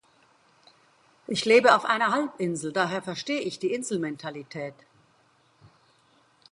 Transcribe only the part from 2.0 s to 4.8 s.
Halbinsel, daher verstehe ich die Inselmentalität.